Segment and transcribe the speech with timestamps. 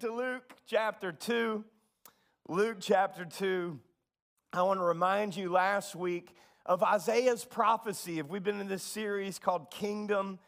[0.00, 1.64] to Luke chapter 2.
[2.48, 3.80] Luke chapter 2.
[4.52, 8.20] I want to remind you last week of Isaiah's prophecy.
[8.20, 10.38] If we've been in this series called Kingdom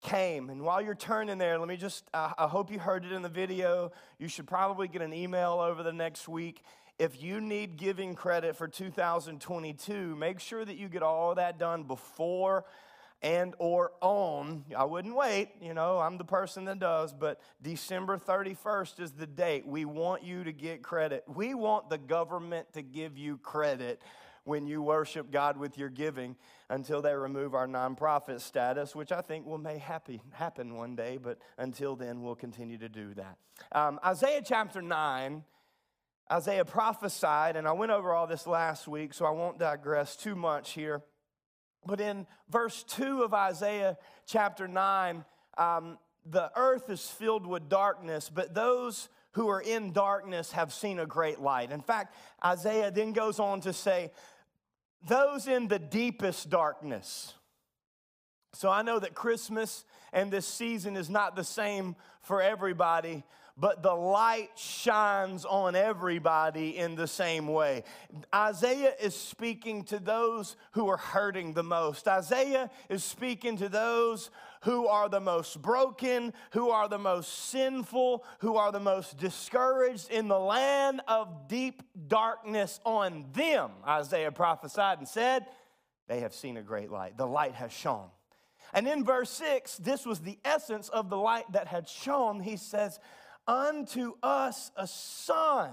[0.00, 0.48] Came.
[0.48, 3.22] And while you're turning there, let me just, uh, I hope you heard it in
[3.22, 3.90] the video.
[4.20, 6.62] You should probably get an email over the next week.
[7.00, 11.82] If you need giving credit for 2022, make sure that you get all that done
[11.82, 12.64] before
[13.22, 18.16] and or on i wouldn't wait you know i'm the person that does but december
[18.16, 19.66] 31st is the date.
[19.66, 21.24] We want you to get credit.
[21.26, 24.00] We want the government to give you credit
[24.44, 26.36] when you worship god with your giving
[26.68, 31.18] until they remove our nonprofit status which i think will may happy, happen one day
[31.22, 33.36] but until then we'll continue to do that.
[33.72, 35.44] Um, isaiah chapter 9
[36.32, 40.34] isaiah prophesied and i went over all this last week so i won't digress too
[40.34, 41.02] much here
[41.86, 45.24] but in verse 2 of Isaiah chapter 9,
[45.58, 50.98] um, the earth is filled with darkness, but those who are in darkness have seen
[50.98, 51.70] a great light.
[51.70, 54.10] In fact, Isaiah then goes on to say,
[55.08, 57.34] those in the deepest darkness.
[58.52, 63.22] So I know that Christmas and this season is not the same for everybody,
[63.60, 67.84] but the light shines on everybody in the same way.
[68.34, 72.08] Isaiah is speaking to those who are hurting the most.
[72.08, 74.30] Isaiah is speaking to those
[74.62, 80.10] who are the most broken, who are the most sinful, who are the most discouraged
[80.10, 83.72] in the land of deep darkness on them.
[83.86, 85.44] Isaiah prophesied and said,
[86.08, 87.18] They have seen a great light.
[87.18, 88.08] The light has shone.
[88.72, 92.40] And in verse 6, this was the essence of the light that had shone.
[92.40, 93.00] He says,
[93.46, 95.70] Unto us a son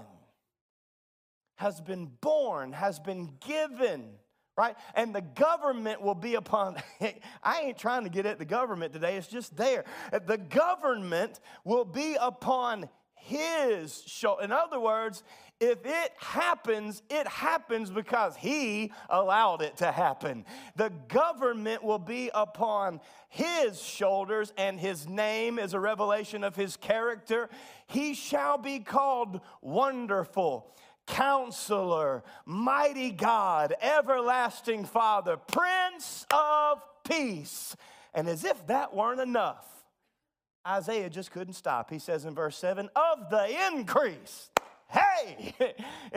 [1.56, 4.10] has been born, has been given,
[4.56, 4.76] right?
[4.94, 6.76] And the government will be upon,
[7.42, 9.84] I ain't trying to get at the government today, it's just there.
[10.12, 14.44] The government will be upon his shoulder.
[14.44, 15.22] In other words,
[15.60, 20.44] if it happens, it happens because he allowed it to happen.
[20.76, 26.76] The government will be upon his shoulders, and his name is a revelation of his
[26.76, 27.48] character.
[27.88, 30.72] He shall be called Wonderful.
[31.06, 37.74] Counselor, mighty God, everlasting Father, Prince of Peace.
[38.12, 39.64] And as if that weren't enough,
[40.66, 41.90] Isaiah just couldn't stop.
[41.90, 44.50] He says in verse 7 of the increase
[44.88, 45.17] hey.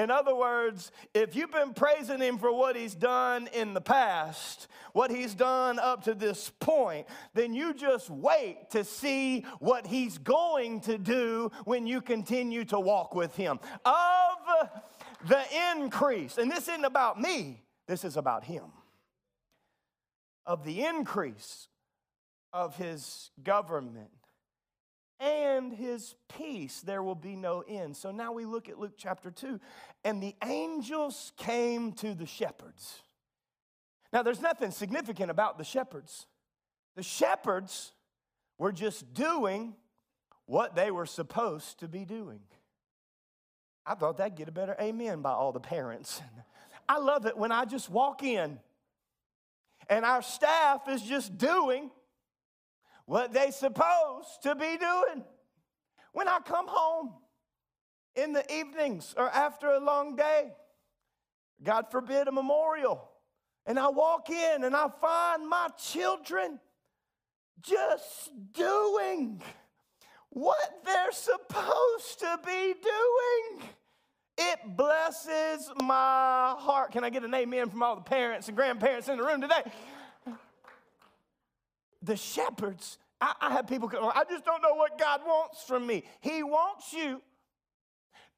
[0.02, 4.68] In other words, if you've been praising him for what he's done in the past,
[4.94, 10.18] what he's done up to this point, then you just wait to see what he's
[10.18, 13.60] going to do when you continue to walk with him.
[13.86, 14.70] Of
[15.28, 18.72] the increase, and this isn't about me, this is about him.
[20.48, 21.68] Of the increase
[22.52, 24.10] of his government
[25.22, 27.96] and his peace there will be no end.
[27.96, 29.60] So now we look at Luke chapter 2,
[30.04, 33.02] and the angels came to the shepherds.
[34.12, 36.26] Now there's nothing significant about the shepherds.
[36.96, 37.94] The shepherds
[38.58, 39.76] were just doing
[40.46, 42.42] what they were supposed to be doing.
[43.86, 46.22] I thought that'd get a better amen by all the parents.
[46.90, 48.60] I love it when I just walk in
[49.90, 51.92] and our staff is just doing
[53.12, 55.26] what they supposed to be doing.
[56.14, 57.12] When I come home
[58.16, 60.54] in the evenings or after a long day,
[61.62, 63.10] God forbid a memorial,
[63.66, 66.62] and I walk in and I find my children
[67.60, 69.42] just doing
[70.30, 73.70] what they're supposed to be doing.
[74.38, 76.94] It blesses my heart.
[76.94, 79.64] Can I get an amen from all the parents and grandparents in the room today?
[82.02, 85.86] The shepherds, I, I have people go, I just don't know what God wants from
[85.86, 86.04] me.
[86.22, 87.22] He wants you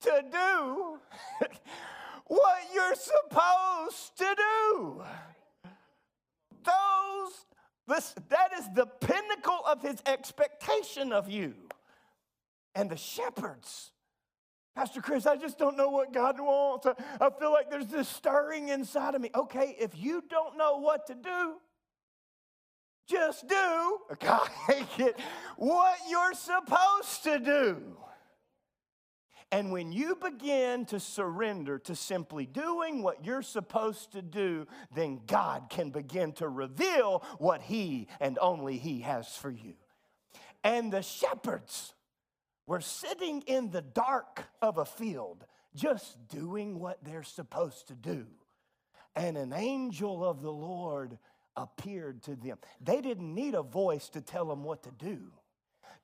[0.02, 1.00] to do
[2.28, 5.04] what you're supposed to do.
[6.64, 7.46] Those,
[7.88, 11.54] this, that is the pinnacle of his expectation of you.
[12.76, 13.92] And the shepherds,
[14.76, 16.88] Pastor Chris, I just don't know what God wants.
[16.88, 19.30] I, I feel like there's this stirring inside of me.
[19.36, 21.56] Okay, if you don't know what to do,
[23.14, 24.00] just do,
[25.58, 27.98] what you're supposed to do.
[29.52, 34.66] And when you begin to surrender to simply doing what you're supposed to do,
[34.96, 39.76] then God can begin to reveal what He and only He has for you.
[40.64, 41.94] And the shepherds
[42.66, 45.46] were sitting in the dark of a field,
[45.76, 48.26] just doing what they're supposed to do.
[49.16, 51.20] And an angel of the Lord
[51.56, 52.58] appeared to them.
[52.82, 55.32] They didn't need a voice to tell them what to do.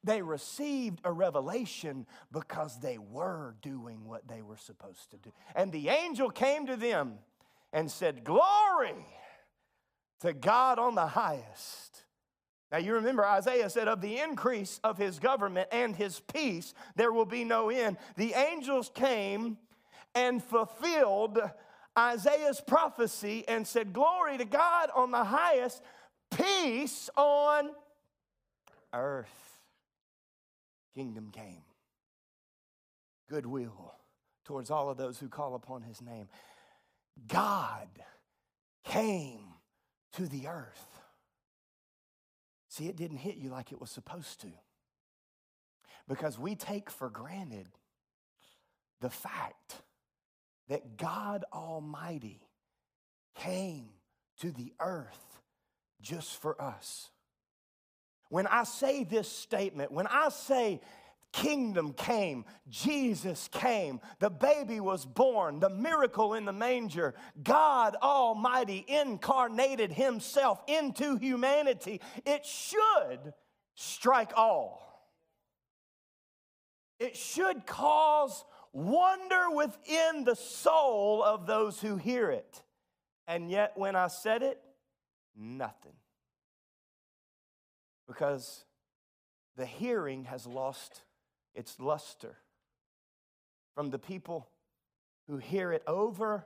[0.03, 5.31] They received a revelation because they were doing what they were supposed to do.
[5.55, 7.15] And the angel came to them
[7.73, 9.05] and said, Glory
[10.21, 12.05] to God on the highest.
[12.71, 17.11] Now, you remember Isaiah said, Of the increase of his government and his peace, there
[17.11, 17.97] will be no end.
[18.15, 19.57] The angels came
[20.15, 21.39] and fulfilled
[21.99, 25.81] Isaiah's prophecy and said, Glory to God on the highest,
[26.31, 27.71] peace on
[28.93, 29.59] earth.
[30.95, 31.63] Kingdom came,
[33.29, 33.93] goodwill
[34.45, 36.27] towards all of those who call upon his name.
[37.27, 37.87] God
[38.83, 39.41] came
[40.13, 40.99] to the earth.
[42.69, 44.47] See, it didn't hit you like it was supposed to.
[46.07, 47.67] Because we take for granted
[49.01, 49.75] the fact
[50.69, 52.41] that God Almighty
[53.35, 53.89] came
[54.39, 55.41] to the earth
[56.01, 57.09] just for us.
[58.29, 60.81] When I say this statement, when I say
[61.31, 68.85] kingdom came, Jesus came, the baby was born, the miracle in the manger, God Almighty
[68.87, 73.33] incarnated Himself into humanity, it should
[73.75, 74.85] strike all.
[76.99, 78.43] It should cause
[78.73, 82.63] wonder within the soul of those who hear it.
[83.27, 84.59] And yet, when I said it,
[85.35, 85.93] nothing.
[88.07, 88.65] Because
[89.55, 91.03] the hearing has lost
[91.53, 92.37] its luster
[93.75, 94.49] from the people
[95.27, 96.45] who hear it over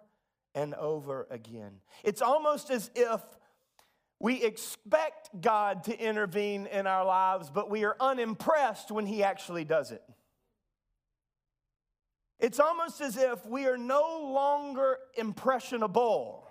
[0.53, 1.79] and over again.
[2.03, 3.21] It's almost as if
[4.19, 9.63] we expect God to intervene in our lives, but we are unimpressed when He actually
[9.63, 10.03] does it.
[12.39, 16.47] It's almost as if we are no longer impressionable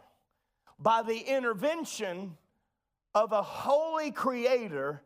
[0.79, 2.37] by the intervention
[3.15, 5.03] of a holy creator.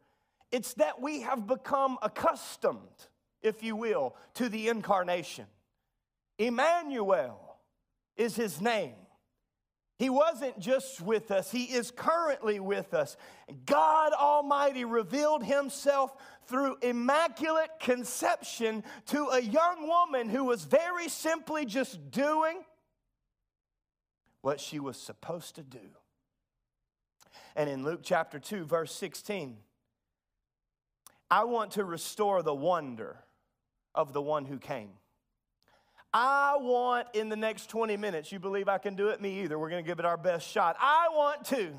[0.53, 3.09] It's that we have become accustomed,
[3.43, 5.47] if you will, to the incarnation.
[6.39, 7.59] Emmanuel
[8.17, 8.95] is his name.
[9.99, 13.17] He wasn't just with us, He is currently with us.
[13.65, 16.15] God Almighty revealed Himself
[16.47, 22.63] through immaculate conception to a young woman who was very simply just doing
[24.43, 25.81] what she was supposed to do.
[27.57, 29.57] And in Luke chapter 2, verse 16,
[31.31, 33.25] I want to restore the wonder
[33.95, 34.91] of the one who came.
[36.19, 39.21] I want in the next 20 minutes, you believe I can do it?
[39.21, 39.59] Me either.
[39.59, 40.75] We're going to give it our best shot.
[40.81, 41.73] I want to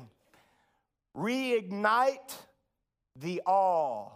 [1.16, 2.36] reignite
[3.16, 4.12] the awe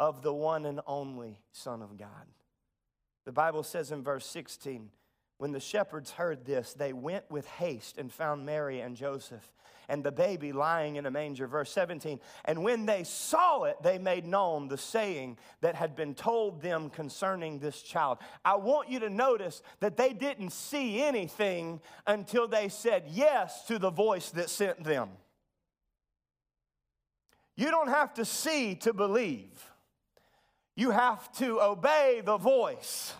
[0.00, 2.26] of the one and only Son of God.
[3.26, 4.90] The Bible says in verse 16,
[5.38, 9.52] when the shepherds heard this, they went with haste and found Mary and Joseph
[9.92, 11.46] and the baby lying in a manger.
[11.46, 16.14] Verse 17, and when they saw it, they made known the saying that had been
[16.14, 18.16] told them concerning this child.
[18.42, 23.78] I want you to notice that they didn't see anything until they said yes to
[23.78, 25.10] the voice that sent them.
[27.54, 29.70] You don't have to see to believe.
[30.74, 33.12] You have to obey the voice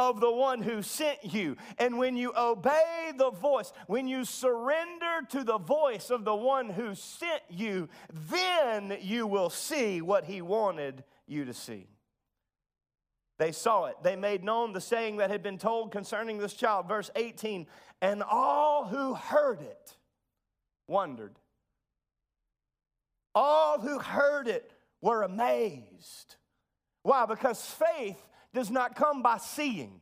[0.00, 1.58] of the one who sent you.
[1.76, 6.70] And when you obey the voice, when you surrender to the voice of the one
[6.70, 7.86] who sent you,
[8.30, 11.86] then you will see what he wanted you to see.
[13.38, 13.96] They saw it.
[14.02, 16.88] They made known the saying that had been told concerning this child.
[16.88, 17.66] Verse 18
[18.00, 19.96] And all who heard it
[20.88, 21.36] wondered.
[23.34, 26.36] All who heard it were amazed.
[27.02, 27.26] Why?
[27.26, 30.00] Because faith does not come by seeing.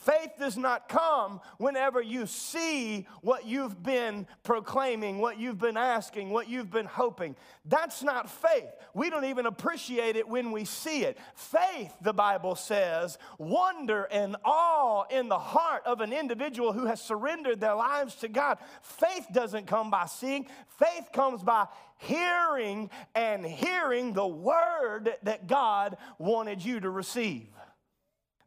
[0.00, 6.30] Faith does not come whenever you see what you've been proclaiming, what you've been asking,
[6.30, 7.36] what you've been hoping.
[7.66, 8.70] That's not faith.
[8.94, 11.18] We don't even appreciate it when we see it.
[11.34, 17.02] Faith, the Bible says, wonder and awe in the heart of an individual who has
[17.02, 18.56] surrendered their lives to God.
[18.80, 20.46] Faith doesn't come by seeing,
[20.78, 21.66] faith comes by
[21.98, 27.48] hearing and hearing the word that God wanted you to receive.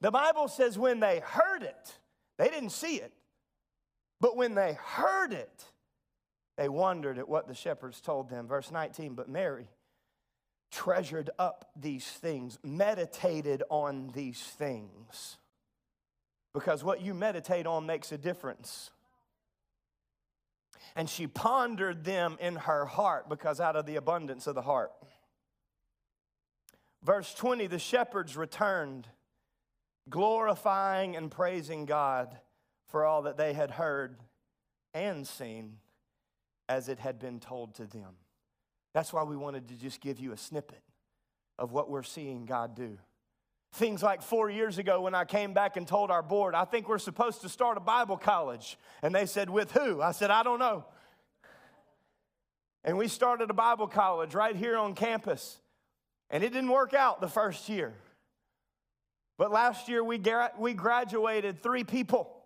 [0.04, 1.98] The Bible says when they heard it,
[2.38, 3.14] they didn't see it,
[4.20, 5.64] but when they heard it,
[6.58, 8.46] they wondered at what the shepherds told them.
[8.46, 9.70] Verse 19, but Mary
[10.74, 15.38] treasured up these things, meditated on these things.
[16.54, 18.92] Because what you meditate on makes a difference.
[20.98, 24.92] And she pondered them in her heart because out of the abundance of the heart.
[27.02, 29.08] Verse 20 the shepherds returned
[30.10, 32.38] glorifying and praising God
[32.88, 34.18] for all that they had heard
[34.94, 35.78] and seen
[36.70, 38.16] as it had been told to them.
[38.94, 40.82] That's why we wanted to just give you a snippet
[41.58, 42.98] of what we're seeing God do.
[43.74, 46.88] Things like four years ago when I came back and told our board, I think
[46.88, 48.78] we're supposed to start a Bible college.
[49.02, 50.00] And they said, With who?
[50.02, 50.86] I said, I don't know.
[52.84, 55.58] And we started a Bible college right here on campus.
[56.30, 57.94] And it didn't work out the first year.
[59.38, 60.22] But last year we,
[60.58, 62.44] we graduated three people.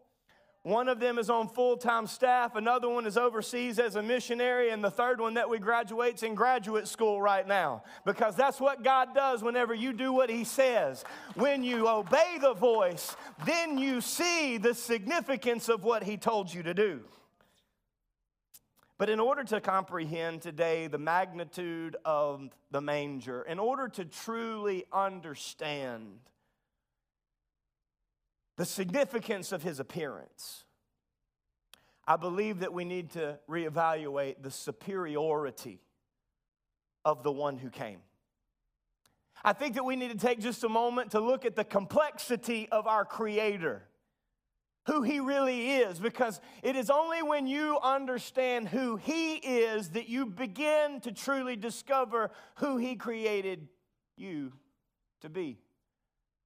[0.67, 4.71] One of them is on full time staff, another one is overseas as a missionary,
[4.71, 7.83] and the third one that we graduate's in graduate school right now.
[8.05, 11.05] Because that's what God does whenever you do what He says.
[11.35, 13.15] When you obey the voice,
[13.45, 16.99] then you see the significance of what He told you to do.
[18.97, 24.83] But in order to comprehend today the magnitude of the manger, in order to truly
[24.91, 26.19] understand
[28.57, 30.65] the significance of his appearance,
[32.05, 35.79] I believe that we need to reevaluate the superiority
[37.05, 37.99] of the one who came.
[39.43, 42.67] I think that we need to take just a moment to look at the complexity
[42.71, 43.83] of our Creator,
[44.87, 50.09] who He really is, because it is only when you understand who He is that
[50.09, 53.67] you begin to truly discover who He created
[54.15, 54.53] you
[55.21, 55.59] to be.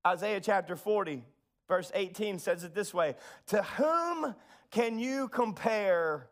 [0.05, 1.23] Isaiah chapter 40,
[1.71, 3.15] Verse 18 says it this way
[3.47, 4.35] To whom
[4.71, 6.27] can you compare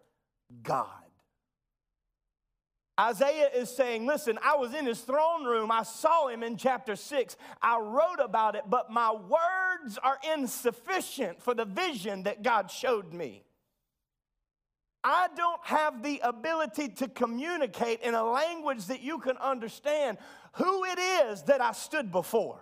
[0.64, 0.90] God?
[3.00, 5.72] Isaiah is saying, Listen, I was in his throne room.
[5.72, 7.38] I saw him in chapter 6.
[7.62, 13.14] I wrote about it, but my words are insufficient for the vision that God showed
[13.14, 13.46] me.
[15.06, 20.18] I don't have the ability to communicate in a language that you can understand
[20.56, 22.60] who it is that I stood before.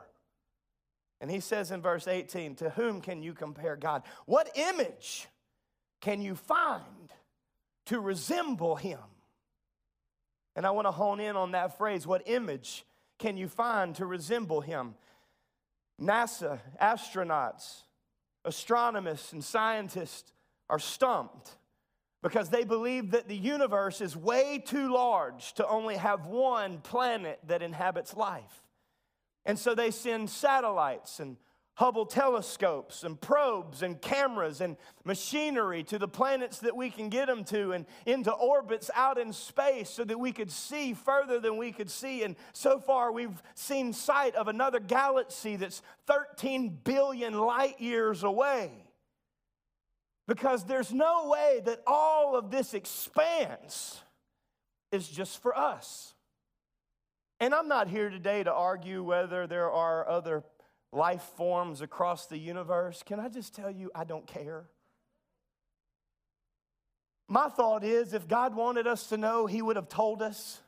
[1.20, 4.04] And he says in verse 18, To whom can you compare God?
[4.26, 5.28] What image
[6.02, 7.12] can you find
[7.88, 9.00] to resemble him?
[10.56, 12.06] And I want to hone in on that phrase.
[12.06, 12.86] What image
[13.20, 14.96] can you find to resemble him?
[16.00, 17.82] NASA, astronauts,
[18.46, 20.32] astronomers, and scientists
[20.70, 21.58] are stumped
[22.22, 27.40] because they believe that the universe is way too large to only have one planet
[27.48, 28.67] that inhabits life.
[29.48, 31.38] And so they send satellites and
[31.78, 37.28] Hubble telescopes and probes and cameras and machinery to the planets that we can get
[37.28, 41.56] them to and into orbits out in space so that we could see further than
[41.56, 42.24] we could see.
[42.24, 48.72] And so far, we've seen sight of another galaxy that's 13 billion light years away.
[50.28, 54.02] Because there's no way that all of this expanse
[54.92, 56.16] is just for us.
[57.40, 60.44] And I'm not here today to argue whether there are other
[60.92, 63.04] life forms across the universe.
[63.04, 64.66] Can I just tell you, I don't care?
[67.28, 70.62] My thought is if God wanted us to know, He would have told us.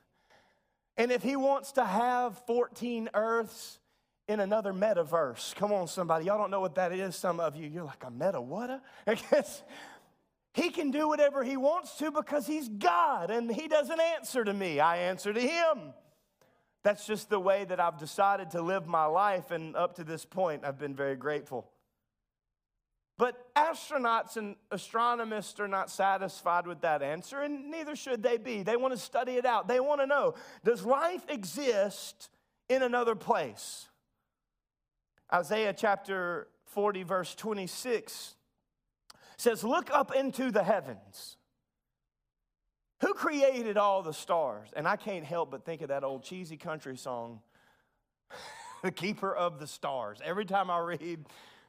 [0.98, 3.80] And if He wants to have 14 earths
[4.28, 7.16] in another metaverse, come on, somebody, y'all don't know what that is.
[7.16, 8.70] Some of you, you're like, a meta what?
[9.08, 9.64] I guess.
[10.54, 14.54] He can do whatever He wants to because He's God and He doesn't answer to
[14.54, 15.94] me, I answer to Him.
[16.84, 20.26] That's just the way that I've decided to live my life, and up to this
[20.26, 21.70] point, I've been very grateful.
[23.18, 28.64] But astronauts and astronomers are not satisfied with that answer, and neither should they be.
[28.64, 29.68] They want to study it out.
[29.68, 32.30] They want to know does life exist
[32.70, 33.90] in another place?
[35.34, 38.36] Isaiah chapter 40, verse 26
[39.36, 41.36] says, Look up into the heavens
[43.02, 44.70] who created all the stars?
[44.76, 47.40] And I can't help but think of that old cheesy country song,
[48.84, 50.20] The Keeper of the Stars.
[50.24, 51.26] Every time I read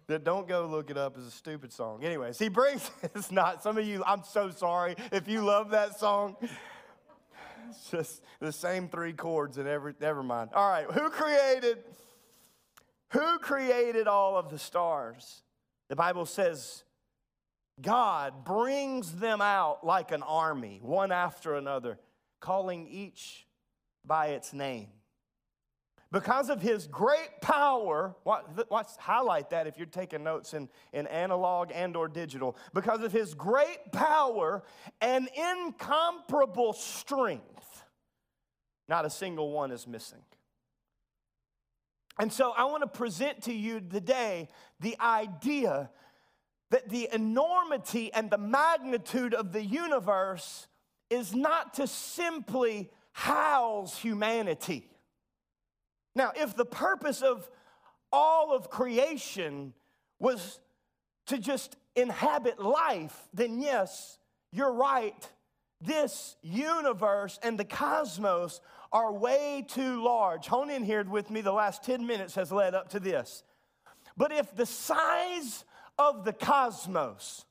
[0.08, 2.02] that, don't go look it up is a stupid song.
[2.04, 5.98] Anyways, he brings, it's not, some of you, I'm so sorry if you love that
[5.98, 6.36] song.
[7.68, 10.50] It's just the same three chords and every, never mind.
[10.54, 11.78] All right, who created,
[13.10, 15.42] who created all of the stars?
[15.88, 16.82] The Bible says
[17.82, 21.98] God brings them out like an army, one after another,
[22.40, 23.46] calling each
[24.04, 24.88] by its name.
[26.12, 31.70] Because of his great power, watch, highlight that if you're taking notes in, in analog
[31.72, 32.56] and or digital.
[32.74, 34.64] Because of his great power
[35.00, 37.84] and incomparable strength,
[38.88, 40.22] not a single one is missing.
[42.18, 44.48] And so I want to present to you today
[44.80, 45.90] the idea
[46.70, 50.68] that the enormity and the magnitude of the universe
[51.08, 54.88] is not to simply house humanity.
[56.14, 57.48] Now, if the purpose of
[58.12, 59.74] all of creation
[60.18, 60.60] was
[61.26, 64.18] to just inhabit life, then yes,
[64.52, 65.28] you're right
[65.80, 68.60] this universe and the cosmos
[68.92, 70.46] are way too large.
[70.46, 73.42] Hone in here with me, the last 10 minutes has led up to this.
[74.16, 75.64] But if the size
[76.00, 77.44] of the cosmos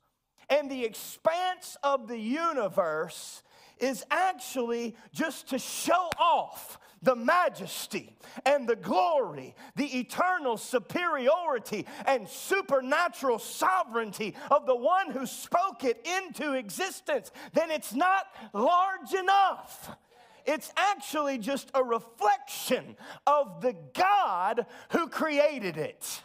[0.48, 3.44] and the expanse of the universe
[3.78, 8.14] is actually just to show off the majesty
[8.44, 16.04] and the glory, the eternal superiority and supernatural sovereignty of the one who spoke it
[16.18, 19.96] into existence, then it's not large enough.
[20.44, 22.96] It's actually just a reflection
[23.28, 26.22] of the God who created it.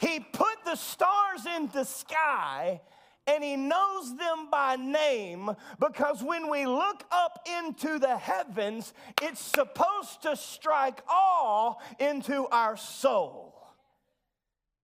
[0.00, 2.80] He put the stars in the sky
[3.26, 9.40] and he knows them by name because when we look up into the heavens, it's
[9.40, 13.54] supposed to strike awe into our soul.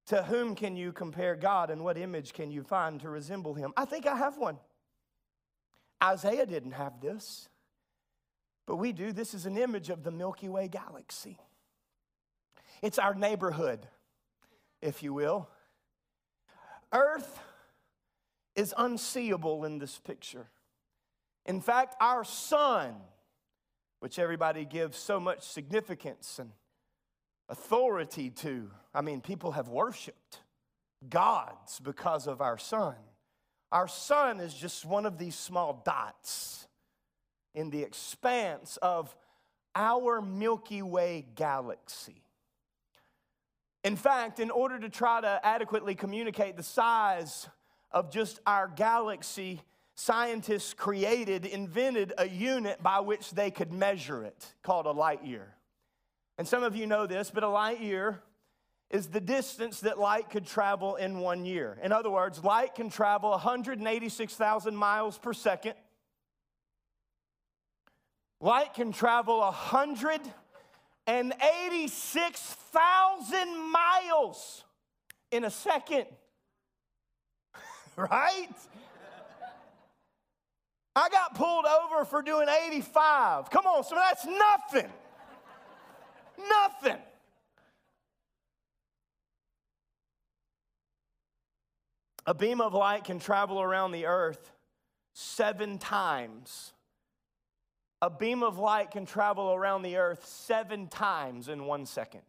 [0.09, 3.73] To whom can you compare God and what image can you find to resemble him?
[3.77, 4.59] I think I have one.
[6.05, 7.49] Isaiah didn't have this,
[8.67, 9.13] but we do.
[9.13, 11.39] This is an image of the Milky Way galaxy.
[12.83, 13.89] It's our neighborhood,
[14.87, 15.49] if you will.
[16.93, 17.41] Earth
[18.55, 20.47] is unseeable in this picture.
[21.45, 22.95] In fact, our sun,
[24.01, 26.51] which everybody gives so much significance and
[27.49, 30.41] authority to, I mean, people have worshiped
[31.09, 32.95] gods because of our sun.
[33.73, 36.67] Our sun is just one of these small dots
[37.55, 39.15] in the expanse of
[39.75, 42.23] our Milky Way galaxy.
[43.87, 47.49] In fact, in order to try to adequately communicate the size
[47.93, 49.63] of just our galaxy,
[49.95, 55.55] scientists created, invented a unit by which they could measure it called a light year.
[56.37, 58.21] And some of you know this, but a light year
[58.91, 61.79] is the distance that light could travel in one year.
[61.81, 65.75] In other words, light can travel 186,000 miles per second.
[68.41, 69.43] Light can travel
[71.07, 74.65] 186,000 miles
[75.31, 76.07] in a second.
[77.97, 78.49] right?
[80.97, 83.51] I got pulled over for doing 85.
[83.51, 84.91] Come on, so that's nothing.
[86.49, 86.99] nothing.
[92.27, 94.51] A beam of light can travel around the earth
[95.13, 96.73] seven times.
[98.07, 102.23] A beam of light can travel around the earth seven times in one second.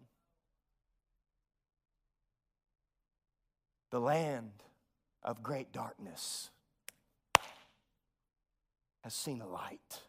[3.92, 4.63] The land
[5.22, 6.50] of great darkness
[9.04, 10.02] has seen a light.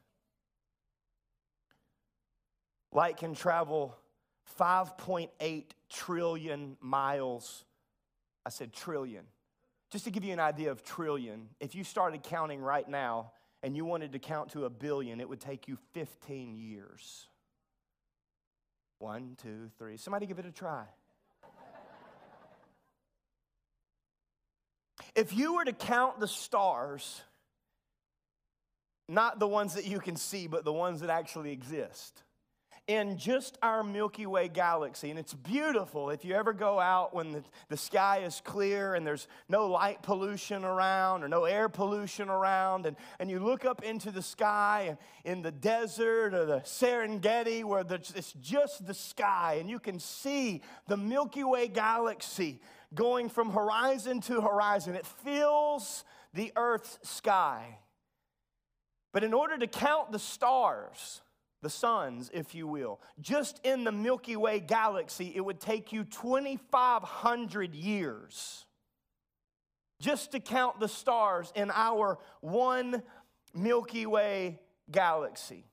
[2.90, 3.94] Light can travel
[4.58, 7.66] 5.8 trillion miles.
[8.46, 9.26] I said trillion.
[9.90, 13.76] Just to give you an idea of trillion, if you started counting right now and
[13.76, 17.26] you wanted to count to a billion, it would take you 15 years.
[18.98, 19.96] One, two, three.
[19.96, 20.84] Somebody give it a try.
[25.14, 27.22] If you were to count the stars,
[29.08, 32.22] not the ones that you can see, but the ones that actually exist,
[32.88, 37.32] in just our Milky Way galaxy, and it's beautiful if you ever go out when
[37.32, 42.30] the, the sky is clear and there's no light pollution around or no air pollution
[42.30, 44.96] around, and, and you look up into the sky
[45.26, 50.62] in the desert or the Serengeti where it's just the sky, and you can see
[50.86, 52.58] the Milky Way galaxy
[52.94, 54.94] going from horizon to horizon.
[54.94, 57.78] It fills the earth's sky.
[59.12, 61.20] But in order to count the stars,
[61.62, 66.04] the suns, if you will, just in the Milky Way galaxy, it would take you
[66.04, 68.66] 2,500 years
[70.00, 73.02] just to count the stars in our one
[73.54, 75.64] Milky Way galaxy.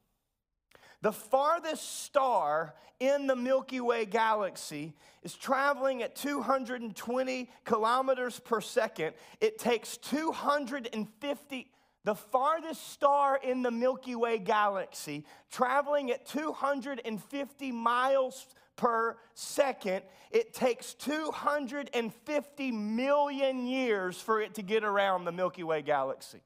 [1.01, 9.13] The farthest star in the Milky Way galaxy is traveling at 220 kilometers per second.
[9.41, 11.71] It takes 250,
[12.05, 20.53] the farthest star in the Milky Way galaxy, traveling at 250 miles per second, it
[20.53, 26.41] takes 250 million years for it to get around the Milky Way galaxy.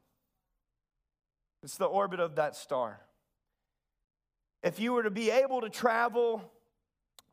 [1.62, 3.02] It's the orbit of that star.
[4.64, 6.42] If you were to be able to travel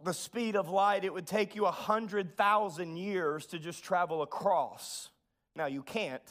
[0.03, 5.11] the speed of light, it would take you 100,000 years to just travel across.
[5.55, 6.23] Now, you can't,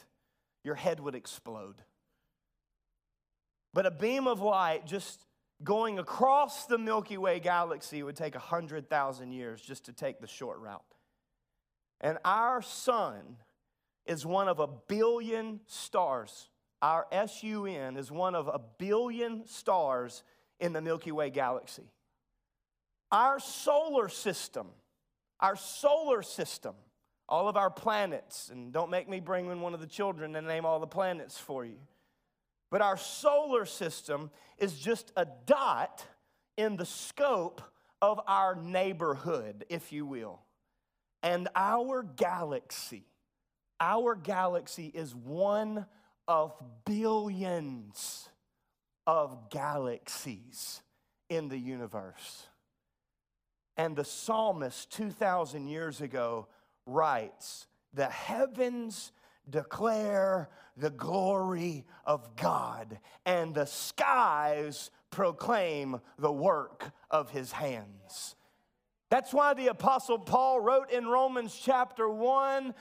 [0.62, 1.82] your head would explode.
[3.76, 5.24] But a beam of light just
[5.62, 10.58] going across the Milky Way galaxy would take 100,000 years just to take the short
[10.58, 10.82] route.
[12.00, 13.36] And our sun
[14.04, 16.48] is one of a billion stars
[16.82, 20.22] our SUN is one of a billion stars
[20.60, 21.90] in the Milky Way galaxy.
[23.10, 24.68] Our solar system,
[25.40, 26.74] our solar system,
[27.28, 30.46] all of our planets, and don't make me bring in one of the children and
[30.46, 31.78] name all the planets for you.
[32.70, 36.04] But our solar system is just a dot
[36.56, 37.62] in the scope
[38.02, 40.40] of our neighborhood, if you will.
[41.22, 43.06] And our galaxy,
[43.80, 45.86] our galaxy is one
[46.28, 48.28] of billions
[49.06, 50.82] of galaxies
[51.28, 52.46] in the universe.
[53.76, 56.48] And the psalmist 2,000 years ago
[56.86, 59.12] writes, The heavens
[59.48, 68.36] declare the glory of God, and the skies proclaim the work of his hands.
[69.10, 72.74] That's why the Apostle Paul wrote in Romans chapter 1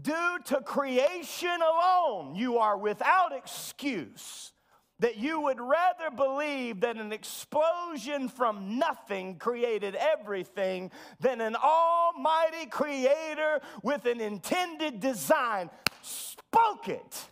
[0.00, 4.52] Due to creation alone, you are without excuse.
[5.00, 12.66] That you would rather believe that an explosion from nothing created everything than an almighty
[12.66, 15.70] creator with an intended design
[16.02, 17.31] spoke it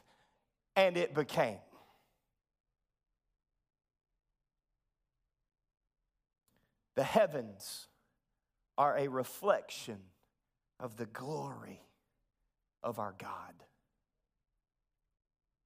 [0.87, 1.59] and it became.
[6.97, 7.89] The heavens
[8.79, 9.99] are a reflection
[10.79, 11.83] of the glory
[12.83, 13.55] of our God.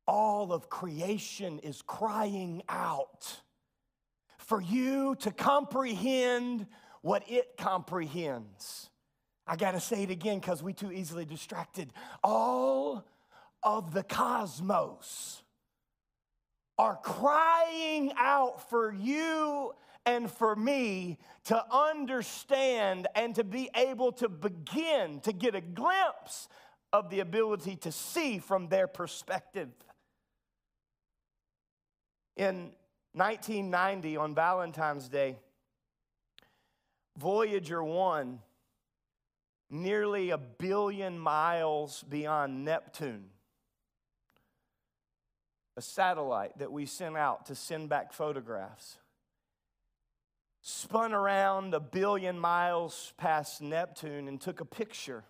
[0.06, 3.40] All of creation is crying out
[4.38, 6.66] for you to comprehend
[7.02, 8.90] what it comprehends.
[9.46, 11.92] I got to say it again because we too easily distracted.
[12.22, 13.06] All
[13.64, 15.42] of the cosmos
[16.78, 19.72] are crying out for you
[20.06, 26.48] and for me to understand and to be able to begin to get a glimpse
[26.92, 29.70] of the ability to see from their perspective.
[32.36, 32.72] In
[33.12, 35.38] 1990, on Valentine's Day,
[37.16, 38.40] Voyager 1,
[39.70, 43.30] nearly a billion miles beyond Neptune,
[45.76, 48.98] a satellite that we sent out to send back photographs,
[50.62, 55.24] spun around a billion miles past Neptune and took a picture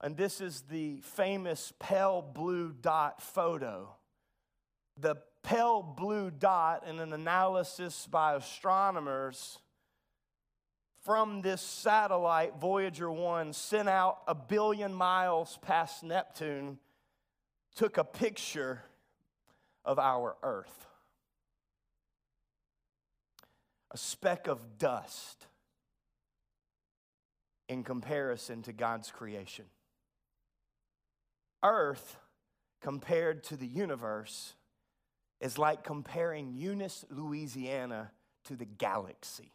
[0.00, 3.88] and this is the famous pale blue dot photo.
[4.98, 9.58] The pale blue dot, in an analysis by astronomers
[11.02, 16.78] from this satellite, Voyager 1, sent out a billion miles past Neptune,
[17.74, 18.82] took a picture
[19.86, 20.86] of our Earth.
[23.92, 25.46] A speck of dust
[27.68, 29.64] in comparison to God's creation.
[31.62, 32.18] Earth
[32.82, 34.54] compared to the universe
[35.40, 38.10] is like comparing Eunice, Louisiana
[38.44, 39.52] to the galaxy.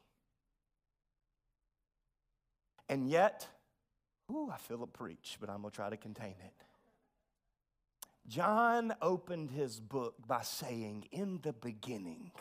[2.89, 3.47] And yet,
[4.31, 6.65] ooh, I feel a preach, but I'm going to try to contain it.
[8.27, 12.31] John opened his book by saying, In the beginning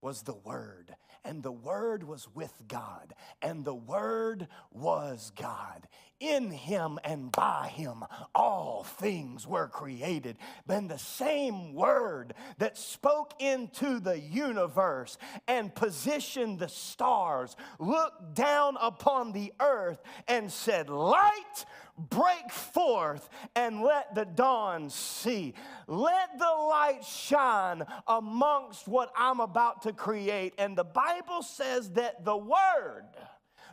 [0.00, 5.88] was the Word, and the Word was with God, and the Word was God.
[6.20, 8.04] In him and by him,
[8.34, 10.36] all things were created.
[10.66, 15.16] Then the same Word that spoke into the universe
[15.48, 21.64] and positioned the stars looked down upon the earth and said, Light
[21.96, 25.54] break forth and let the dawn see.
[25.86, 30.52] Let the light shine amongst what I'm about to create.
[30.58, 33.06] And the Bible says that the Word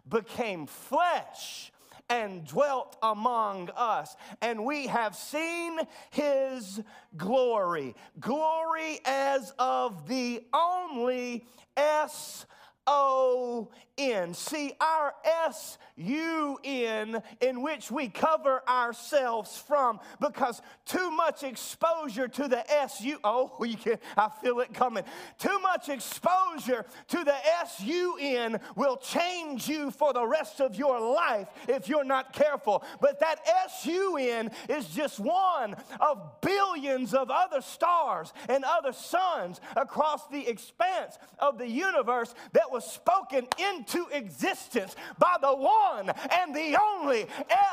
[0.07, 1.71] became flesh
[2.09, 6.81] and dwelt among us, and we have seen his
[7.15, 7.95] glory.
[8.19, 12.45] Glory as of the only S
[12.87, 14.33] O N.
[14.33, 15.13] See, our
[15.47, 22.69] S U N, in which we cover ourselves from, because too much exposure to the
[22.71, 25.03] S U, oh, you can, I feel it coming.
[25.39, 30.75] Too much exposure to the S U N will change you for the rest of
[30.75, 32.83] your life if you're not careful.
[33.01, 38.93] But that S U N is just one of billions of other stars and other
[38.93, 46.09] suns across the expanse of the universe that was spoken into existence by the one
[46.31, 47.25] and the only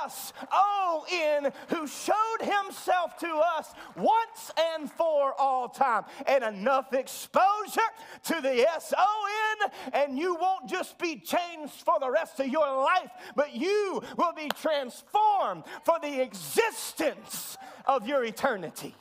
[0.06, 6.04] S O N who showed himself to us once and for all time.
[6.26, 7.80] And enough exposure
[8.24, 12.48] to the S O N, and you won't just be changed for the rest of
[12.48, 18.94] your life, but you will be transformed for the existence of your eternity.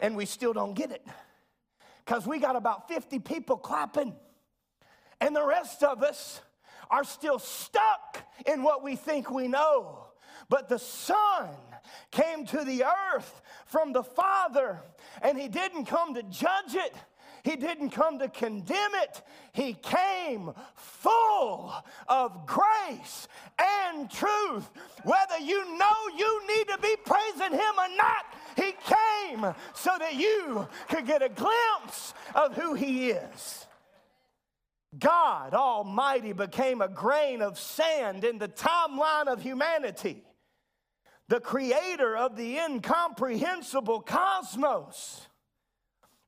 [0.00, 1.06] and we still don't get it
[2.04, 4.14] because we got about 50 people clapping,
[5.20, 6.40] and the rest of us
[6.90, 10.06] are still stuck in what we think we know.
[10.48, 11.48] But the Son
[12.10, 14.80] came to the earth from the Father,
[15.22, 16.94] and He didn't come to judge it.
[17.44, 19.22] He didn't come to condemn it.
[19.52, 21.74] He came full
[22.08, 23.28] of grace
[23.58, 24.70] and truth.
[25.04, 28.24] Whether you know you need to be praising Him or not,
[28.56, 33.66] He came so that you could get a glimpse of who He is.
[34.98, 40.24] God Almighty became a grain of sand in the timeline of humanity,
[41.28, 45.26] the creator of the incomprehensible cosmos.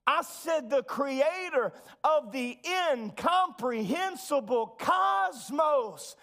[0.06, 1.72] I said, the creator
[2.04, 2.58] of the
[2.92, 6.14] incomprehensible cosmos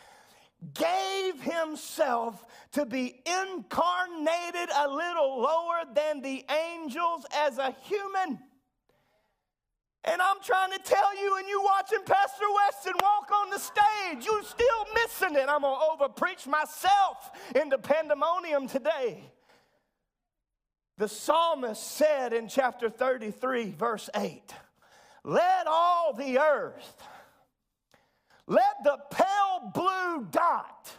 [0.74, 8.40] gave himself to be incarnated a little lower than the angels as a human.
[10.06, 14.26] And I'm trying to tell you, and you watching Pastor Weston walk on the stage,
[14.26, 15.48] you still missing it.
[15.50, 19.24] I'm gonna over preach myself into pandemonium today.
[21.04, 24.42] The psalmist said in chapter 33, verse 8,
[25.26, 27.04] Let all the earth,
[28.48, 30.94] let the pale blue dot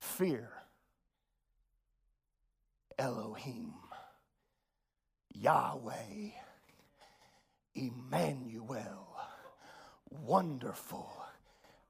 [0.00, 0.50] fear
[2.98, 3.74] Elohim,
[5.32, 6.32] Yahweh,
[7.76, 9.06] Emmanuel,
[10.10, 11.12] wonderful,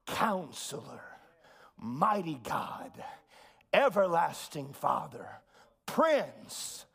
[0.05, 1.01] counselor,
[1.79, 2.91] mighty God
[3.73, 5.27] everlasting Father,
[5.85, 6.85] Prince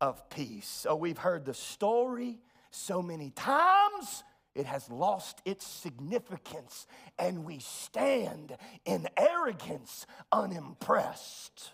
[0.00, 0.86] of Peace.
[0.88, 2.38] Oh, we've heard the story
[2.70, 6.86] so many times, it has lost its significance,
[7.18, 11.72] and we stand in arrogance, unimpressed.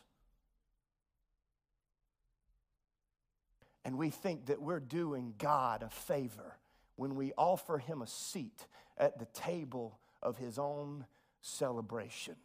[3.85, 6.57] And we think that we're doing God a favor
[6.97, 8.67] when we offer him a seat
[8.97, 11.05] at the table of his own
[11.43, 12.37] celebration.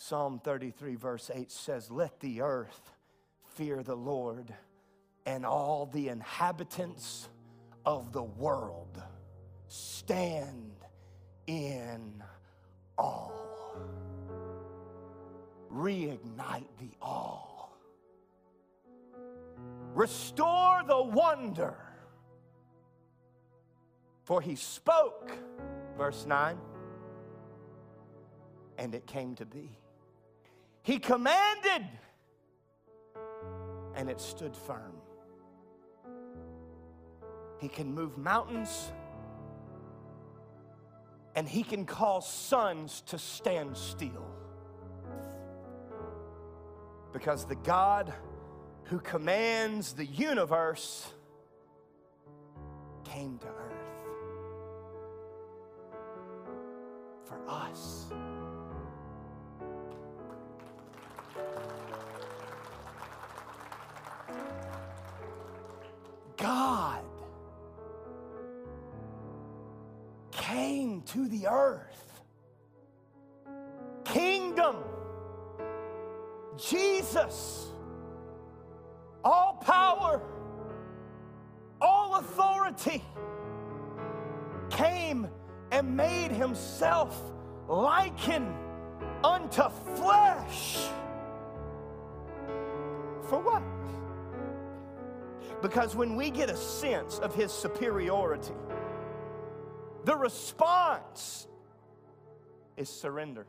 [0.00, 2.92] Psalm 33, verse 8 says, Let the earth
[3.56, 4.54] fear the Lord,
[5.26, 7.28] and all the inhabitants
[7.84, 9.02] of the world
[9.66, 10.72] stand
[11.48, 12.22] in
[12.96, 13.32] awe.
[15.68, 17.66] Reignite the awe.
[19.94, 21.74] Restore the wonder.
[24.22, 25.32] For he spoke,
[25.96, 26.56] verse 9,
[28.78, 29.76] and it came to be.
[30.88, 31.86] He commanded,
[33.94, 34.94] and it stood firm.
[37.60, 38.90] He can move mountains,
[41.36, 44.24] and He can cause suns to stand still.
[47.12, 48.10] Because the God
[48.84, 51.06] who commands the universe
[53.04, 54.06] came to earth
[57.26, 58.06] for us.
[70.48, 72.22] Came to the earth.
[74.04, 74.76] Kingdom,
[76.56, 77.66] Jesus,
[79.22, 80.22] all power,
[81.80, 83.04] all authority,
[84.70, 85.28] came
[85.70, 87.20] and made himself
[87.68, 88.54] liken
[89.22, 90.88] unto flesh.
[93.28, 93.62] For what?
[95.60, 98.54] Because when we get a sense of his superiority,
[100.08, 101.46] the response
[102.78, 103.44] is surrender.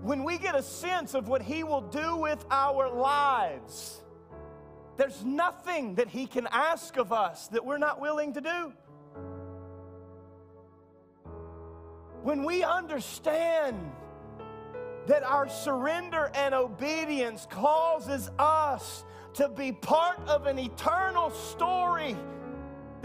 [0.00, 4.00] When we get a sense of what he will do with our lives,
[4.96, 8.72] there's nothing that he can ask of us that we're not willing to do.
[12.22, 13.76] When we understand
[15.08, 22.16] that our surrender and obedience causes us to be part of an eternal story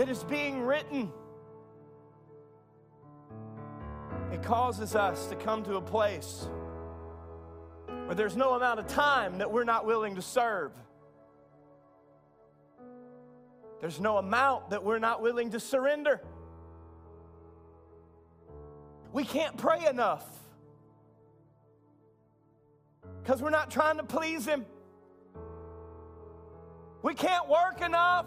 [0.01, 1.11] that is being written.
[4.33, 6.49] It causes us to come to a place
[8.07, 10.71] where there's no amount of time that we're not willing to serve.
[13.79, 16.19] There's no amount that we're not willing to surrender.
[19.13, 20.25] We can't pray enough
[23.21, 24.65] because we're not trying to please Him.
[27.03, 28.25] We can't work enough.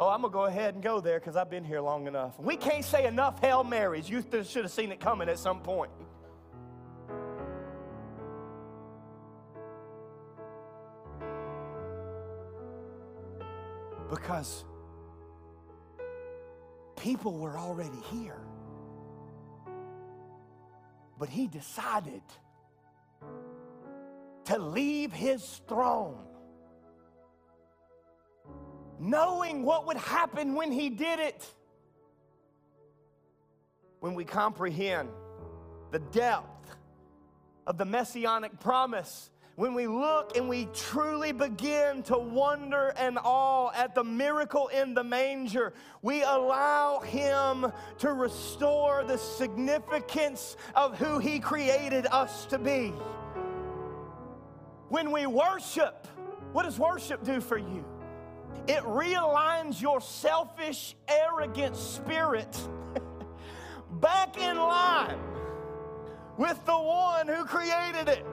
[0.00, 2.40] Oh, I'm going to go ahead and go there because I've been here long enough.
[2.40, 4.08] We can't say enough Hail Marys.
[4.08, 5.90] You should have seen it coming at some point.
[14.08, 14.64] Because
[16.96, 18.40] people were already here.
[21.18, 22.22] But he decided
[24.46, 26.29] to leave his throne
[29.00, 31.46] knowing what would happen when he did it.
[34.00, 35.08] When we comprehend
[35.90, 36.76] the depth
[37.66, 43.70] of the messianic promise, when we look and we truly begin to wonder and awe
[43.74, 51.18] at the miracle in the manger, we allow Him to restore the significance of who
[51.18, 52.94] He created us to be.
[54.88, 56.06] When we worship,
[56.52, 57.84] what does worship do for you?
[58.66, 62.56] It realigns your selfish, arrogant spirit
[64.00, 65.18] back in line
[66.36, 68.24] with the one who created it.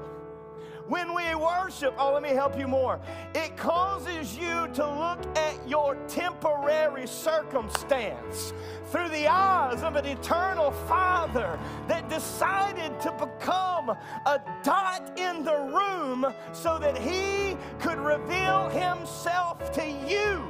[0.87, 2.99] When we worship, oh, let me help you more.
[3.35, 8.53] It causes you to look at your temporary circumstance
[8.85, 15.57] through the eyes of an eternal Father that decided to become a dot in the
[15.57, 20.47] room so that He could reveal Himself to you.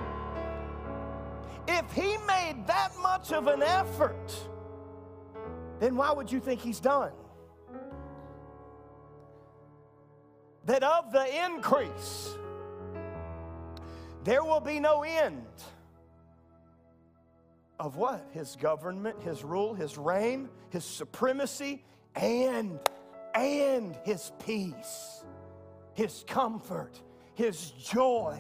[1.68, 4.36] If He made that much of an effort,
[5.80, 7.12] then why would you think He's done?
[10.68, 12.36] That of the increase
[14.24, 15.46] there will be no end
[17.80, 18.28] of what?
[18.32, 21.84] His government, his rule, his reign, his supremacy,
[22.16, 22.80] and
[23.34, 25.24] and his peace,
[25.94, 27.00] his comfort,
[27.36, 28.38] his joy.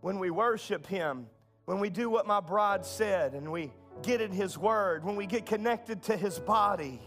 [0.00, 1.26] When we worship him,
[1.64, 5.24] when we do what my bride said and we get in his word, when we
[5.24, 7.00] get connected to his body,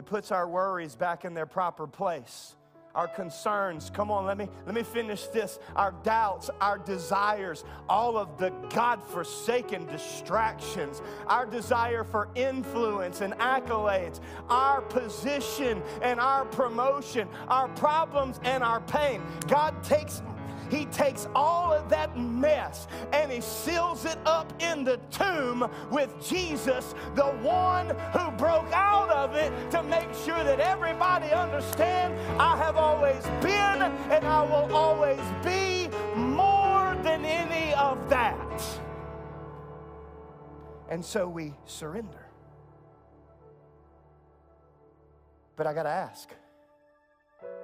[0.00, 2.56] it puts our worries back in their proper place.
[2.94, 5.58] Our concerns, come on, let me let me finish this.
[5.76, 14.20] Our doubts, our desires, all of the God-forsaken distractions, our desire for influence and accolades,
[14.48, 19.22] our position and our promotion, our problems and our pain.
[19.46, 20.22] God takes
[20.70, 26.14] he takes all of that mess and he seals it up in the tomb with
[26.26, 32.56] Jesus, the one who broke out of it to make sure that everybody understand I
[32.56, 38.80] have always been and I will always be more than any of that.
[40.88, 42.26] And so we surrender.
[45.56, 46.30] But I got to ask,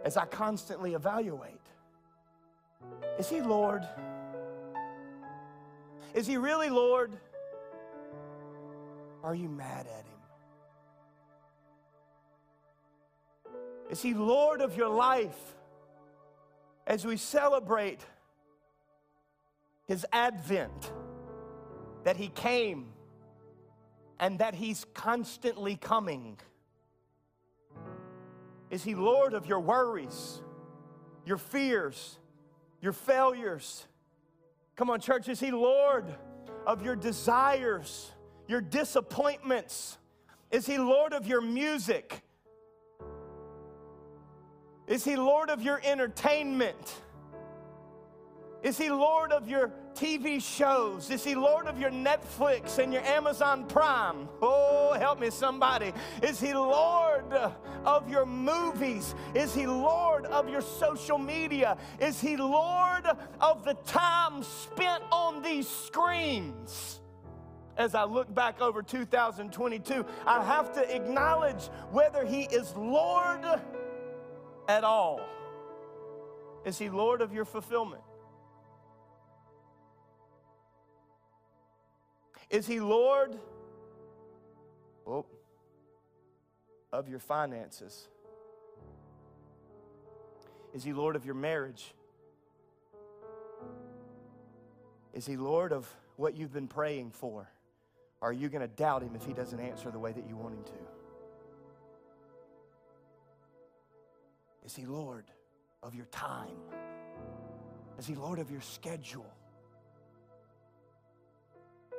[0.05, 1.66] as I constantly evaluate,
[3.19, 3.87] is he Lord?
[6.15, 7.13] Is he really Lord?
[9.23, 10.17] Are you mad at him?
[13.91, 15.55] Is he Lord of your life
[16.87, 18.01] as we celebrate
[19.87, 20.93] his advent,
[22.05, 22.87] that he came
[24.19, 26.39] and that he's constantly coming?
[28.71, 30.41] Is he Lord of your worries,
[31.25, 32.19] your fears?
[32.81, 33.87] Your failures.
[34.77, 36.05] Come on, church, is He Lord
[36.67, 38.13] of your desires,
[38.47, 39.99] your disappointments?
[40.51, 42.23] Is He Lord of your music?
[44.87, 47.03] Is He Lord of your entertainment?
[48.63, 51.11] Is He Lord of your TV shows?
[51.11, 54.29] Is He Lord of your Netflix and your Amazon Prime?
[54.43, 55.93] Oh, help me, somebody.
[56.23, 57.33] Is He Lord
[57.85, 59.15] of your movies?
[59.35, 61.77] Is He Lord of your social media?
[62.01, 63.07] Is He Lord
[63.41, 67.01] of the time spent on these screens?
[67.77, 73.45] As I look back over 2022, I have to acknowledge whether He is Lord
[74.67, 75.21] at all.
[76.65, 78.03] Is He Lord of your fulfillment?
[82.51, 83.39] Is He Lord
[86.93, 88.09] of your finances?
[90.75, 91.95] Is He Lord of your marriage?
[95.13, 97.49] Is He Lord of what you've been praying for?
[98.23, 100.55] Are you going to doubt Him if He doesn't answer the way that you want
[100.55, 100.73] Him to?
[104.65, 105.25] Is He Lord
[105.83, 106.57] of your time?
[107.99, 109.33] Is He Lord of your schedule?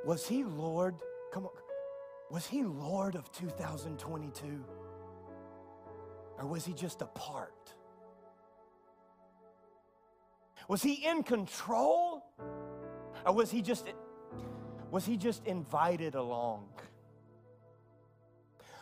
[0.04, 0.96] Was he Lord?
[1.32, 1.52] Come on.
[2.30, 4.64] Was he Lord of 2022?
[6.38, 7.74] Or was he just a part?
[10.68, 12.24] Was he in control?
[13.26, 13.86] Or was he just
[14.90, 16.68] was he just invited along?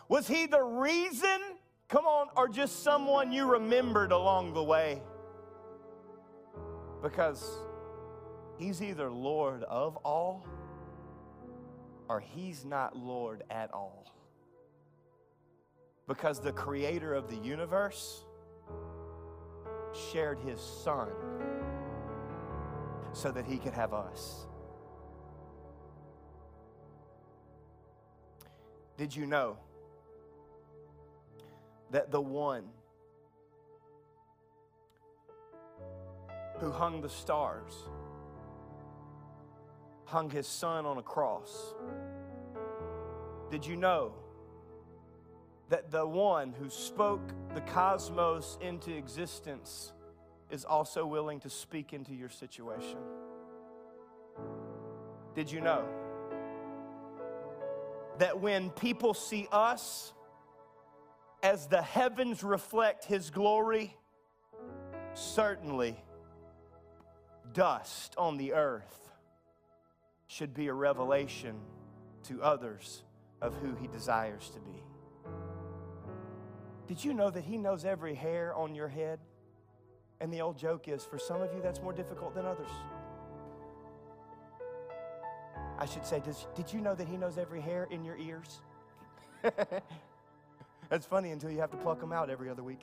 [0.09, 1.41] Was he the reason?
[1.89, 5.03] Come on, or just someone you remembered along the way?
[7.03, 7.45] Because
[8.59, 10.45] He's either Lord of all
[12.09, 14.07] or he's not Lord at all.
[16.07, 18.25] Because the creator of the universe
[20.13, 21.09] shared his son
[23.13, 24.47] so that he could have us.
[28.97, 29.57] Did you know
[31.91, 32.65] that the one
[36.59, 37.75] who hung the stars
[40.07, 41.75] hung his son on a cross?
[43.51, 44.13] Did you know
[45.69, 49.93] that the one who spoke the cosmos into existence
[50.51, 52.99] is also willing to speak into your situation?
[55.35, 55.85] Did you know
[58.19, 60.13] that when people see us
[61.43, 63.95] as the heavens reflect his glory,
[65.15, 65.97] certainly
[67.53, 69.06] dust on the earth
[70.27, 71.57] should be a revelation
[72.25, 73.03] to others
[73.41, 74.83] of who he desires to be.
[76.87, 79.19] Did you know that he knows every hair on your head?
[80.21, 82.71] And the old joke is for some of you, that's more difficult than others.
[85.79, 88.63] I should say, does, did you know that he knows every hair in your ears?
[90.89, 92.81] that's funny until you have to pluck them out every other week.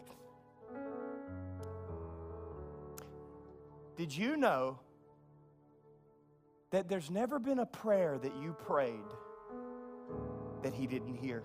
[3.95, 4.79] Did you know
[6.73, 8.95] that there's never been a prayer that you prayed
[10.63, 11.43] that he didn't hear?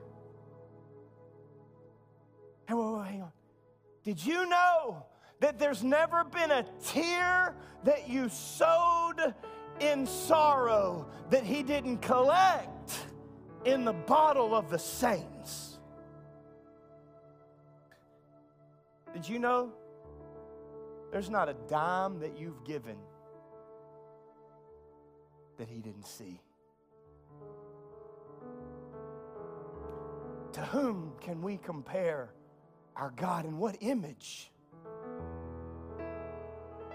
[2.66, 3.33] Hey, whoa, whoa, hang on.
[4.05, 5.05] Did you know
[5.41, 7.55] that there's never been a tear
[7.85, 9.35] that you sowed
[9.81, 12.99] in sorrow that he didn't collect
[13.66, 15.79] in the bottle of the saints?
[19.12, 19.74] Did you know
[21.12, 22.97] there's not a dime that you've given
[25.59, 26.40] that he didn't see?
[30.52, 32.30] To whom can we compare
[32.96, 34.50] our God and what image?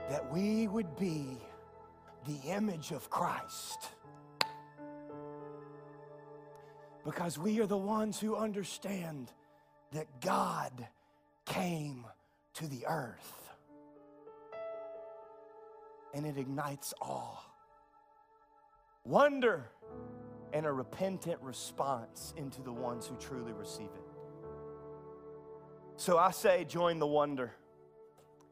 [0.09, 1.37] That we would be
[2.25, 3.89] the image of Christ.
[7.05, 9.31] Because we are the ones who understand
[9.91, 10.87] that God
[11.45, 12.05] came
[12.55, 13.49] to the earth.
[16.13, 17.42] And it ignites awe,
[19.05, 19.65] wonder,
[20.53, 24.03] and a repentant response into the ones who truly receive it.
[25.95, 27.51] So I say, join the wonder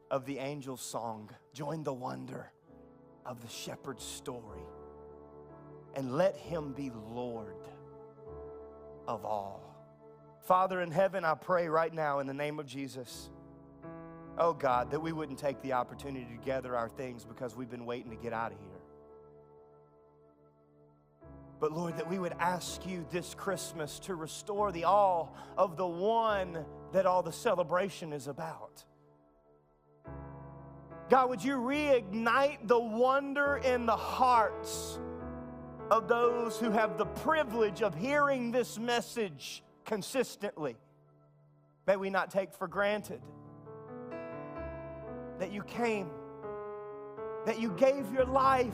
[0.09, 2.51] of the angel's song, join the wonder
[3.25, 4.61] of the shepherd's story,
[5.95, 7.67] and let him be Lord
[9.07, 9.61] of all.
[10.41, 13.29] Father in heaven, I pray right now in the name of Jesus,
[14.37, 17.85] oh God, that we wouldn't take the opportunity to gather our things because we've been
[17.85, 18.70] waiting to get out of here.
[21.61, 25.27] But Lord, that we would ask you this Christmas to restore the awe
[25.59, 28.83] of the one that all the celebration is about.
[31.07, 34.97] God, would you reignite the wonder in the hearts
[35.91, 40.75] of those who have the privilege of hearing this message consistently?
[41.85, 43.21] May we not take for granted
[45.37, 46.09] that you came,
[47.45, 48.73] that you gave your life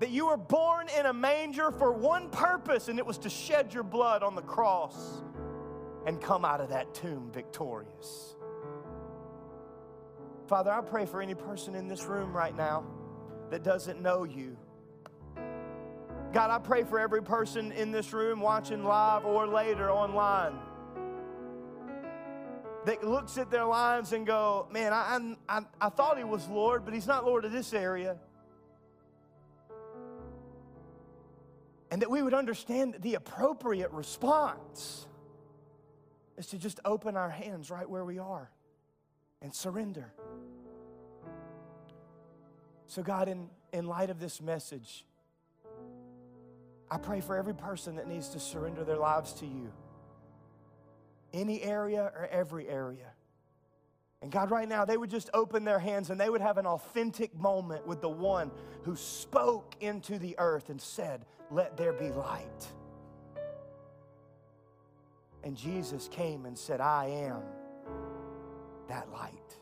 [0.00, 3.74] that you were born in a manger for one purpose, and it was to shed
[3.74, 5.22] your blood on the cross
[6.06, 8.36] and come out of that tomb victorious.
[10.46, 12.86] Father, I pray for any person in this room right now
[13.50, 14.56] that doesn't know you.
[16.32, 20.58] God, I pray for every person in this room watching live or later online
[22.84, 26.84] that looks at their lives and go, man, I, I, I thought he was Lord,
[26.84, 28.16] but he's not Lord of this area.
[31.90, 35.06] And that we would understand the appropriate response
[36.36, 38.50] is to just open our hands right where we are
[39.40, 40.12] and surrender.
[42.86, 45.04] So, God, in, in light of this message,
[46.90, 49.72] I pray for every person that needs to surrender their lives to you,
[51.32, 53.12] any area or every area.
[54.20, 56.66] And God, right now, they would just open their hands and they would have an
[56.66, 58.50] authentic moment with the one
[58.82, 62.66] who spoke into the earth and said, Let there be light.
[65.44, 67.42] And Jesus came and said, I am
[68.88, 69.56] that light.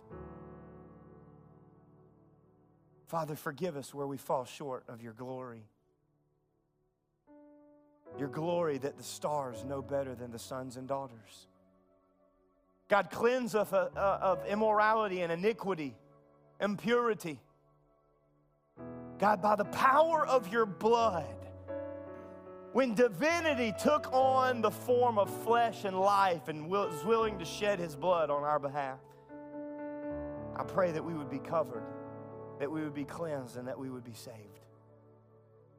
[3.06, 5.62] Father, forgive us where we fall short of your glory.
[8.18, 11.46] Your glory that the stars know better than the sons and daughters.
[12.88, 15.96] God, cleanse us uh, uh, of immorality and iniquity,
[16.60, 17.40] impurity.
[19.18, 21.24] God, by the power of your blood,
[22.72, 27.78] when divinity took on the form of flesh and life and was willing to shed
[27.78, 28.98] his blood on our behalf,
[30.54, 31.84] I pray that we would be covered,
[32.60, 34.36] that we would be cleansed, and that we would be saved.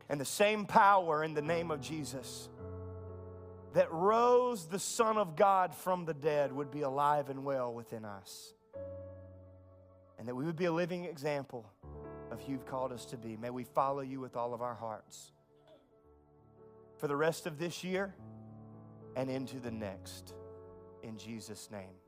[0.09, 2.49] And the same power in the name of Jesus
[3.73, 8.05] that rose the Son of God from the dead would be alive and well within
[8.05, 8.53] us.
[10.17, 11.69] And that we would be a living example
[12.31, 13.37] of who you've called us to be.
[13.37, 15.31] May we follow you with all of our hearts
[16.97, 18.13] for the rest of this year
[19.15, 20.33] and into the next.
[21.03, 22.06] In Jesus' name.